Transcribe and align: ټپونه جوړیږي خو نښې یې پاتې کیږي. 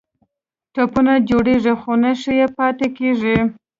ټپونه 0.73 1.13
جوړیږي 1.29 1.73
خو 1.81 1.91
نښې 2.01 2.33
یې 2.39 2.47
پاتې 2.57 2.87
کیږي. 2.97 3.37